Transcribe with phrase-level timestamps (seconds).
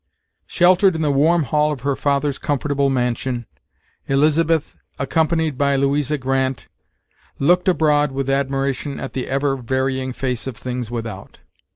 [0.47, 3.45] Sheltered in the warm hall of her father's comfortable mansion,
[4.07, 6.65] Elizabeth, accompanied by Louisa Grant,
[7.37, 11.41] looked abroad with admiration at the ever varying face of things without.